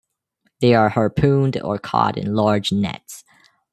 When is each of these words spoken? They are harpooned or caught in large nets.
They 0.61 0.73
are 0.73 0.89
harpooned 0.89 1.61
or 1.63 1.77
caught 1.77 2.17
in 2.17 2.33
large 2.33 2.71
nets. 2.71 3.23